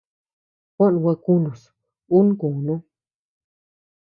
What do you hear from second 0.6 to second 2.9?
Juó gua kunus, un kunú.